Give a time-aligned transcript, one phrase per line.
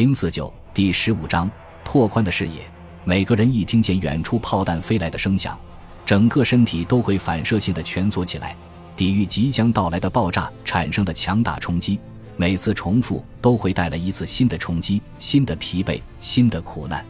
[0.00, 1.50] 零四九第十五章
[1.84, 2.62] 拓宽的视野。
[3.04, 5.58] 每个人一听见远处炮弹飞来的声响，
[6.06, 8.56] 整个身体都会反射性的蜷缩起来，
[8.96, 12.00] 抵御即将到来的爆炸产生的强大冲击。
[12.38, 17.04] 每次重复都会带来一次新的冲击、新的疲惫、新的苦难。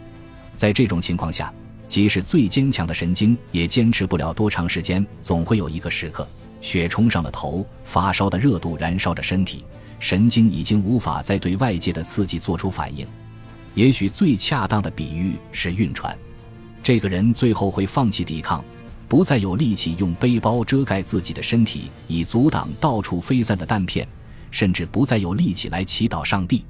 [0.56, 1.54] 在这种情况下，
[1.86, 5.06] 即使最坚强的神经也坚持不了多长时间。
[5.22, 6.26] 总会有一个时刻，
[6.60, 9.64] 血冲上了头，发烧的热度燃烧着身体。
[10.00, 13.06] 神经已经无法再对外界的刺激做出反应，
[13.74, 16.16] 也许最恰当的比喻是晕船。
[16.82, 18.64] 这个人最后会放弃抵抗，
[19.06, 24.08] 不再有力气用背包遮盖自己的身体，以阻挡到处飞散的弹片，
[24.50, 26.64] 甚至不再有力气来祈祷上帝。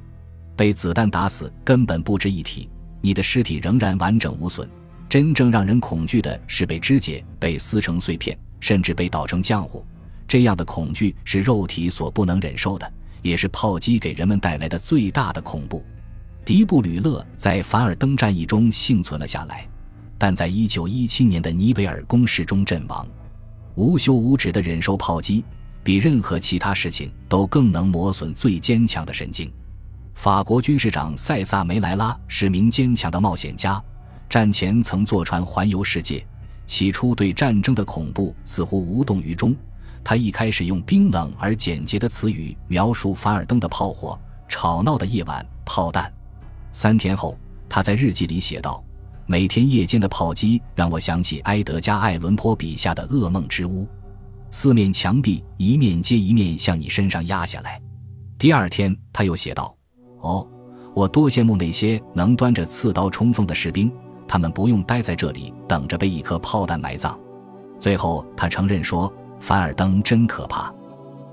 [0.56, 2.68] 被子弹打死根本不值一提，
[3.00, 4.68] 你的尸体仍然完整无损。
[5.08, 9.84] 真正让人恐惧的是被肢解、被撕成碎片，甚至被捣成浆糊。
[10.28, 12.92] 这样的恐惧是肉体所不能忍受的。
[13.22, 15.84] 也是炮击给人们带来的最大的恐怖。
[16.44, 19.68] 迪布吕勒在凡尔登战役中幸存了下来，
[20.18, 23.06] 但在1917年的尼维尔攻势中阵亡。
[23.74, 25.44] 无休无止的忍受炮击，
[25.82, 29.50] 比任何其他事情都更能磨损最坚强的神经。
[30.14, 33.82] 法国军事长塞萨梅莱拉是名坚强的冒险家，
[34.28, 36.26] 战前曾坐船环游世界。
[36.66, 39.54] 起初对战争的恐怖似乎无动于衷。
[40.02, 46.12] 他一开始用冰冷而简洁的词语描述凡尔登的炮火、吵闹的夜晚、炮弹。
[46.72, 48.82] 三天后，他在日记里写道
[49.26, 53.86] ：“每天夜间的炮击让我想起埃德加·艾伦坡笔下的噩梦之屋，
[54.50, 57.80] 四面墙壁一面接一面向你身上压下来。”
[58.38, 59.76] 第二天，他又写道
[60.22, 60.48] ：“哦，
[60.94, 63.92] 我多羡慕那些能端着刺刀冲锋的士兵，
[64.26, 67.16] 他们不用待在这里等着被一颗炮弹埋葬。”
[67.78, 69.12] 最后，他承认说。
[69.40, 70.72] 凡尔登真可怕，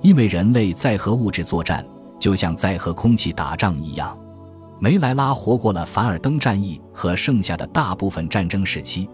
[0.02, 1.86] 因为人类在和物质作战，
[2.18, 4.18] 就像在和空气打仗一样。
[4.80, 9.10] 梅莱拉活过了凡尔登战役和剩下的大部分战争时期，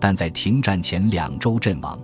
[0.00, 1.98] 但在停战前两周阵亡。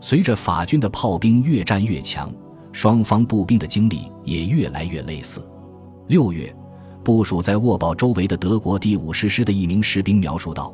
[0.00, 2.32] 随着法军的炮兵越战越强，
[2.72, 5.46] 双方步兵的经历也越来越类似。
[6.06, 6.54] 六月，
[7.02, 10.72] 部署在沃堡周围的德国第五十师的一名士兵描述道：“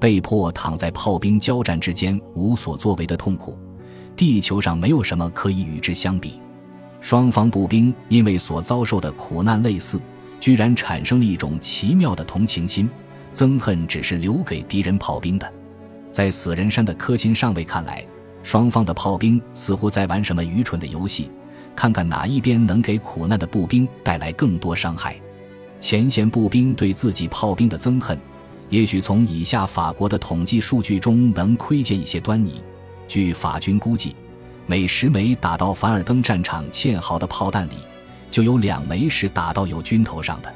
[0.00, 3.56] 被迫躺在炮兵交战之间，无所作为的痛苦。”
[4.20, 6.42] 地球上没有什么可以与之相比。
[7.00, 9.98] 双方步兵因为所遭受的苦难类似，
[10.38, 12.86] 居然产生了一种奇妙的同情心。
[13.34, 15.50] 憎恨只是留给敌人炮兵的。
[16.10, 18.04] 在死人山的科钦上尉看来，
[18.42, 21.30] 双方的炮兵似乎在玩什么愚蠢的游戏，
[21.74, 25.18] 看看哪一边能给苦难的步兵带来更多伤害。
[25.78, 28.20] 前线步兵对自己炮兵的憎恨，
[28.68, 32.62] 也许从以下法国的统计数据中能窥见一些端倪。
[33.10, 34.14] 据法军估计，
[34.68, 37.72] 每十枚打到凡尔登战场堑壕的炮弹里，
[38.30, 40.54] 就有两枚是打到友军头上的。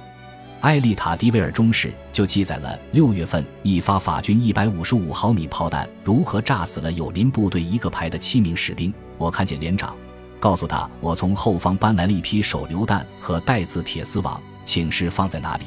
[0.60, 8.94] 埃利塔迪维尔中士就记载了六月份一发法军一百五十五毫米炮弹如何炸死了友邻部队一个排的七名士兵。
[9.18, 9.92] 我看见连长，
[10.38, 15.64] 告诉他我从后方搬来了一批手榴弹和带刺铁丝网，请示放在哪里。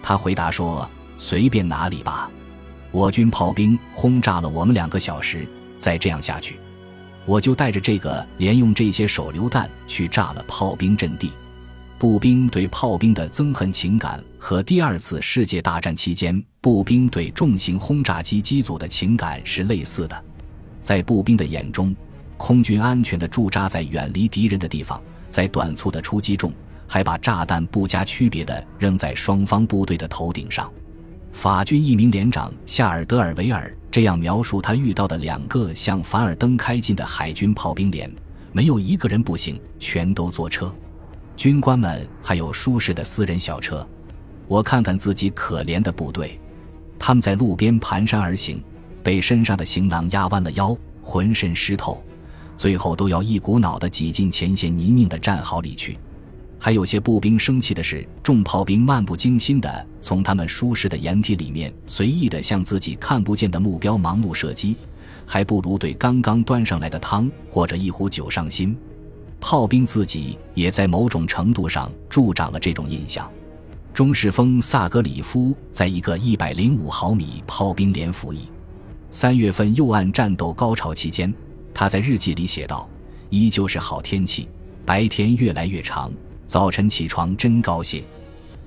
[0.00, 2.30] 他回答说：“随便哪里吧。”
[2.92, 5.48] 我军炮兵轰炸了我们两个小时。
[5.82, 6.60] 再这样下去，
[7.26, 11.32] 我就带着这个连用这些手榴弹去炸了炮兵阵地。
[11.98, 20.24] 步兵对炮兵的憎恨情感和第二次世界大战期间步兵对重型轰炸机机组的情感是类似的。
[20.82, 21.94] 在步兵的眼中，
[22.36, 26.52] 空军安全地驻扎在远离敌人的地方，在短促的出击中，
[26.86, 30.70] 还把炸弹不加区别地扔在双方部队的头顶上。
[31.32, 38.10] 法军一名连长夏尔德尔维尔这样描述他遇到的两个向凡尔登开进的海军炮兵连：
[38.50, 40.74] 没有一个人步行，全都坐车。
[41.36, 43.86] 军官们还有舒适的私人小车。
[44.48, 46.40] 我看看自己可怜的部队，
[46.98, 48.64] 他们在路边蹒跚而行，
[49.02, 52.02] 被身上的行囊压弯了腰，浑身湿透，
[52.56, 55.98] 最后都要一股脑地挤进前线泥泞的战壕里去。
[56.64, 64.76] 还有些步兵生气的是，重炮兵漫不经心地从他们舒适的掩体里面随意地向自己看不见的目标盲目射击，
[65.26, 68.76] 还不如对刚刚端上来的汤或者一壶酒上心。
[69.40, 73.28] 炮兵自己也在某种程度上助长了这种印象。
[73.92, 78.42] 中士峰萨格里夫在一个一百零五毫米炮兵连服役。
[79.10, 81.34] 三月份右岸战斗高潮期间，
[81.74, 82.88] 他在日记里写道
[83.30, 84.48] ：“依旧是好天气，
[84.86, 86.08] 白天越来越长。”
[86.52, 88.04] 早晨起床真高兴，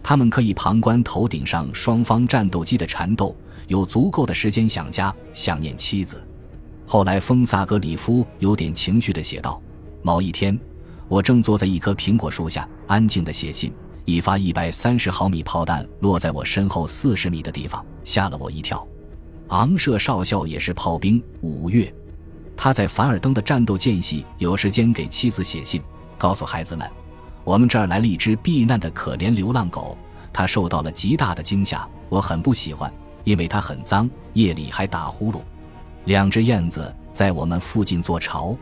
[0.02, 3.36] 他们可以旁观头顶上双方战斗机的缠斗，
[3.68, 6.20] 有足够的时间想家、想念妻子。
[6.88, 9.62] 后来，丰萨格里夫有点情绪地写道
[10.02, 10.60] ：“某一天，
[11.08, 13.72] 我正坐在一棵苹果树下，安静地写信，
[14.04, 18.84] 一发一百三十毫米炮弹落在我身后四十米的地方，吓了我一跳。
[19.50, 21.24] 昂舍少校也是炮兵。
[21.42, 21.94] 五月，
[22.58, 25.80] 他在凡尔登的战斗间隙有时间给妻子写信，
[26.18, 26.90] 告诉孩子们
[27.46, 29.98] ：“我们这儿来了一只避难的可怜流浪狗，
[30.34, 32.92] 它受到了极大的惊吓，我很不喜欢，
[33.24, 35.40] 因为它很脏，夜里还打呼噜。
[36.04, 38.54] 两只燕子在我们附近做巢。”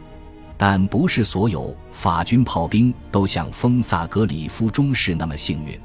[0.55, 5.77] 但不是所有法军炮兵都像丰萨格里夫中士那么幸运。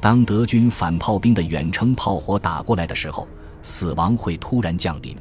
[0.00, 3.28] 当德军反炮兵的远程炮火打过来的时候，
[3.62, 5.14] 死亡会突然降临。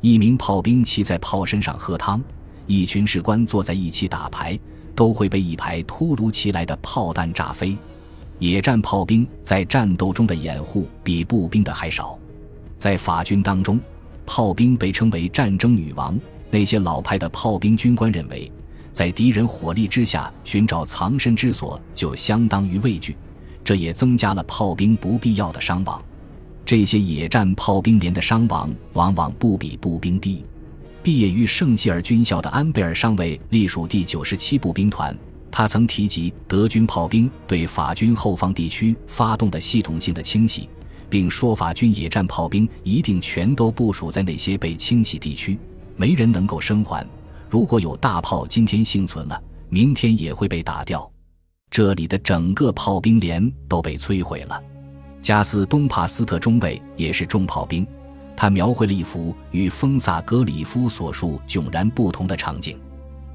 [0.00, 2.20] 一名炮兵骑在炮身上喝汤，
[2.66, 4.58] 一群士官坐在一起打牌，
[4.94, 7.76] 都会被一排突如其来的炮弹炸飞。
[8.38, 12.18] 野战炮兵在战斗中的掩护比步兵的还少。
[12.76, 13.80] 在法军当中，
[14.26, 16.18] 炮兵被称为战争女王。
[16.50, 18.50] 那些老派的炮兵军官认为，
[18.92, 23.16] 在敌人火力之下寻找藏身之所就相当于畏惧，
[23.64, 26.00] 这也增加了炮兵不必要的伤亡。
[26.64, 30.44] 这些野战炮兵连的伤亡往往不比步兵低。
[31.04, 35.14] 毕业于圣希尔军校的安贝尔上尉隶属第九十七步兵团，
[35.50, 40.66] 他曾提及德军炮兵对法军后方地区发动的系统性的清洗，
[41.10, 45.58] 并说法军野战炮兵一定全都部署在那些被清洗地区。
[45.94, 47.06] 没人能够生还。
[47.50, 51.12] 如果有大炮今天幸存了，明天也会被打掉。
[51.70, 54.58] 这里的整个炮兵连都被摧毁了。
[55.20, 57.86] 加斯东帕斯特中尉也是重炮兵，
[58.36, 62.78] 他描绘了一幅与丰萨格里夫所述迥然不同的场景。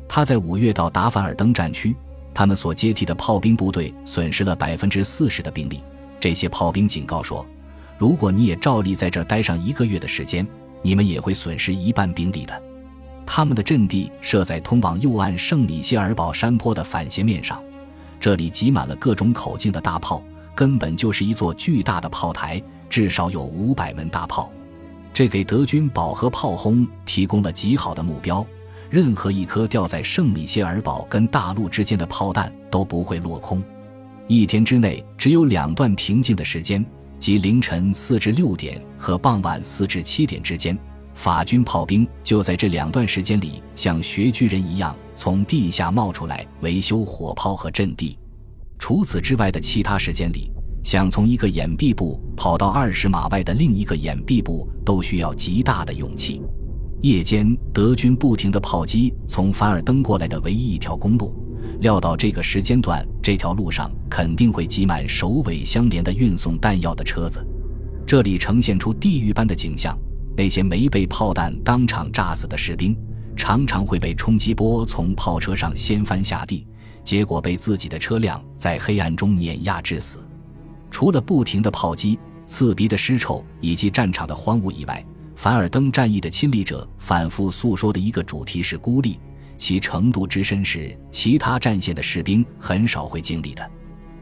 [0.07, 1.95] 他在五月到达凡尔登战区，
[2.33, 5.81] 他们所接替的炮兵部队损失了百分之四十的兵力。
[6.19, 7.45] 这些炮兵警告说
[7.97, 10.45] ：“如果你也照例在这儿待上一个月的时间。”
[10.81, 12.61] 你们也会损失一半兵力的。
[13.25, 17.61] 他们的阵地设在通往右岸圣米歇尔堡山坡的反斜面上，
[18.17, 20.23] 这里挤满了各种口径的大炮，
[20.55, 24.49] 根本就是一座巨大的炮台，至少有五百门大炮。
[25.19, 28.47] 这给德军饱和炮轰提供了极好的目标。
[28.89, 33.61] 任何一颗掉在圣米歇尔堡跟大陆之间的炮弹都不会落空。
[34.29, 36.85] 一天之内只有两段平静的时间。
[37.19, 40.79] 即凌晨四至六点和傍晚四至七点之间，
[41.13, 48.17] 法军炮兵就在这两段时间里像穴居人一样从地下冒出来维修火炮和阵地。
[48.79, 50.49] 除此之外的其他时间里，
[50.83, 56.41] 想从一个掩蔽部跑到二十码外的另一个掩蔽部都需要极大的勇气。
[57.01, 61.33] 夜间，德军不停的炮击从凡尔登过来的唯一一条公路。
[61.79, 67.45] 料到这个时间段，这条路上肯定会挤满首尾相连的运送弹药的车子。
[68.05, 69.97] 这里呈现出地狱般的景象：
[70.35, 72.97] 那些没被炮弹当场炸死的士兵，
[73.37, 76.67] 常常会被冲击波从炮车上掀翻下地，
[77.03, 80.19] 结果被自己的车辆在黑暗中碾压致死。
[80.91, 85.05] 除了不停的炮击、刺鼻的尸臭以及战场的荒芜以外，
[85.35, 89.19] 凡尔登战役的亲历者反复诉说的一个主题是孤立。
[89.57, 93.71] 其程度之深是其他战线的士兵很少会经历的。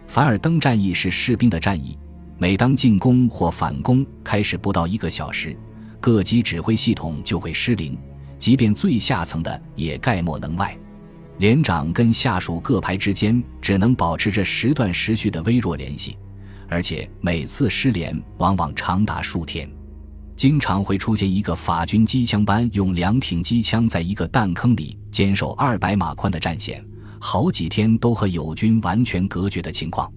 [0.08, 1.96] 凡尔登战役是士兵的战役，
[2.40, 5.56] 每当进攻或反攻开始不到一个小时，
[6.00, 7.96] 各级指挥系统就会失灵，
[8.40, 10.75] 即便最下层的也概莫能外。
[11.38, 16.18] 连长跟下属各排之间只能保持着时断时续的微弱联系，
[16.68, 19.70] 而且每次失联往往长达数天。
[20.36, 26.86] 经常会出现一个法军机枪班用两挺机枪在一个弹坑里坚守二百码宽的战线，
[27.20, 30.12] 好几天都和友军完全隔绝的情况。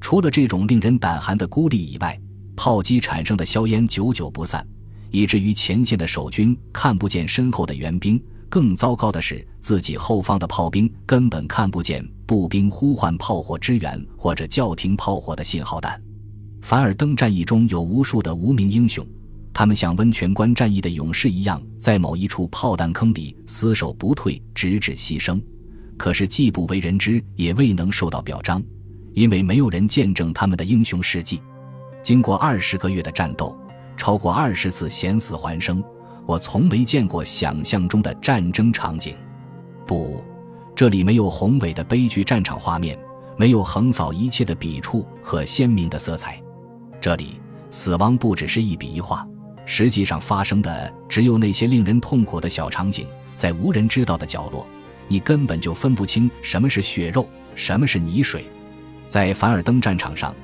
[0.00, 2.16] 除了这种令人胆寒的孤立以外，
[2.54, 4.64] 炮击产生的硝烟久久不散，
[5.10, 8.22] 以至于前线的守军看不见身后的援兵。
[8.48, 16.00] 更糟糕的是，自己后方的炮兵根本看不见步兵呼唤炮火支援或者叫停炮火的信号弹。
[16.60, 19.06] 凡尔登战役中有无数的无名英雄。
[19.54, 25.40] 他们像温泉关战役的勇士一样，在某一处炮弹坑里死守不退，直至牺牲。
[25.96, 28.62] 可是既不为人知，也未能受到表彰，
[29.14, 31.40] 因为没有人见证他们的英雄事迹。
[32.02, 33.56] 经过二十个月的战斗，
[33.96, 35.82] 超过二十次险死还生，
[36.26, 39.16] 我从没见过想象中的战争场景。
[39.86, 40.22] 不，
[40.76, 42.98] 这里没有宏伟的悲剧战场画面，
[43.38, 46.38] 没有横扫一切的笔触和鲜明的色彩。
[47.00, 47.40] 这里，
[47.70, 49.26] 死亡不只是一笔一画。
[49.64, 54.66] 实际上发生的只有那些令人痛苦的小场景，在无人知道的角落，
[55.08, 58.44] 你根本就分不清什么是血肉，什么是泥水。
[59.08, 60.34] 在凡尔登战场上，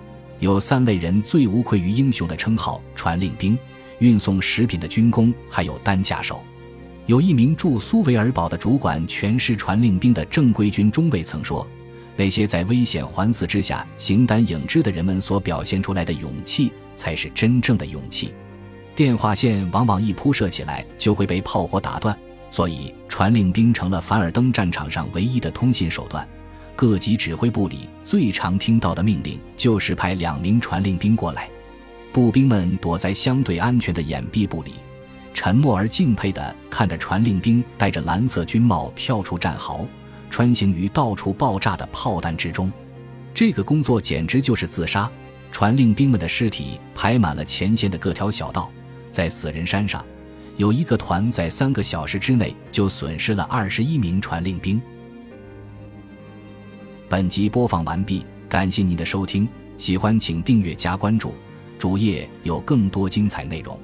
[0.40, 3.56] 有三类人最无愧于英雄的称号：传令兵、
[3.98, 6.42] 运送食品的军工，还有担架手。
[7.12, 11.68] 有一名驻苏维尔堡的主管全师传令兵的正规军中尉曾说
[12.16, 18.32] ：“那些在危险环伺之下形单影只的人们所表现出来的勇气，才是真正的勇气。
[18.96, 22.18] 电话线往往一铺设起来就会被炮火打断，
[22.50, 26.26] 所以传令兵成了凡尔登战场上唯一的通信手段。
[26.74, 31.46] 各级指挥部里最常听到的命令就是派两名传令兵过来。
[32.10, 34.76] 步兵们躲在相对安全的掩蔽部里，
[35.34, 39.86] 沉默而敬佩地看着传令兵戴着蓝色军帽跳出战壕。
[40.30, 42.72] 穿行于到处爆炸的炮弹之中，
[43.34, 45.10] 这个工作简直就是自杀。
[45.50, 48.70] 传令兵们的尸体排满了前线的各条小道，
[49.10, 50.02] 在死人山上，
[50.56, 54.80] 有一个团在三个小时之内就损失了二十一名传令兵。
[57.10, 59.46] 本集播放完毕，感谢您的收听，
[59.76, 61.34] 喜欢请订阅加关注，
[61.78, 63.78] 主页有更多精彩内容。